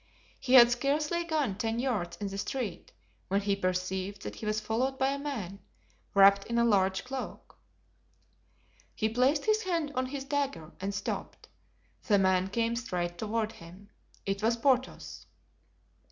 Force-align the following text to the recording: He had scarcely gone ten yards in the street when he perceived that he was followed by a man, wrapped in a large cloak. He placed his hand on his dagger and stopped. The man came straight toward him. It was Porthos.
He 0.39 0.55
had 0.55 0.71
scarcely 0.71 1.23
gone 1.23 1.59
ten 1.59 1.77
yards 1.77 2.17
in 2.17 2.25
the 2.29 2.39
street 2.39 2.91
when 3.27 3.41
he 3.41 3.55
perceived 3.55 4.23
that 4.23 4.37
he 4.37 4.47
was 4.47 4.59
followed 4.59 4.97
by 4.97 5.09
a 5.09 5.19
man, 5.19 5.59
wrapped 6.15 6.43
in 6.47 6.57
a 6.57 6.65
large 6.65 7.03
cloak. 7.03 7.59
He 8.95 9.07
placed 9.07 9.45
his 9.45 9.61
hand 9.61 9.91
on 9.93 10.07
his 10.07 10.23
dagger 10.23 10.71
and 10.81 10.91
stopped. 10.91 11.49
The 12.07 12.17
man 12.17 12.47
came 12.47 12.75
straight 12.75 13.19
toward 13.19 13.51
him. 13.51 13.89
It 14.25 14.41
was 14.41 14.57
Porthos. 14.57 15.27